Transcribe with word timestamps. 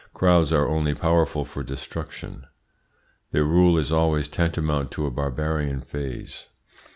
Crowds 0.15 0.51
are 0.51 0.67
only 0.67 0.95
powerful 0.95 1.45
for 1.45 1.61
destruction. 1.61 2.47
Their 3.29 3.43
rule 3.43 3.77
is 3.77 3.91
always 3.91 4.27
tantamount 4.27 4.89
to 4.93 5.05
a 5.05 5.11
barbarian 5.11 5.81
phase. 5.81 6.47